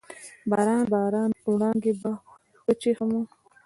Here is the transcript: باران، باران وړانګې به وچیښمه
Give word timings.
باران، 0.49 0.81
باران 0.91 1.29
وړانګې 1.51 1.93
به 2.01 2.11
وچیښمه 2.65 3.21